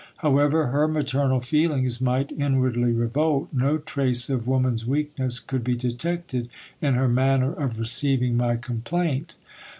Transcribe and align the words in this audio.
However 0.17 0.65
her 0.69 0.87
maternal 0.87 1.41
feelings 1.41 2.01
might 2.01 2.31
inwardly 2.31 2.91
revolt, 2.91 3.49
no 3.53 3.77
trace 3.77 4.31
of 4.31 4.47
woman's 4.47 4.83
weakness 4.83 5.39
could 5.39 5.63
be 5.63 5.75
detected 5.75 6.49
in 6.81 6.95
her 6.95 7.07
manner 7.07 7.53
of 7.53 7.77
re 7.77 7.85
ceiving 7.85 8.33
my 8.33 8.55
complaint. 8.55 9.35